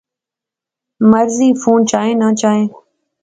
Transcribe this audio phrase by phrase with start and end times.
[1.11, 2.65] مرضی فون چائیں نہ چائیں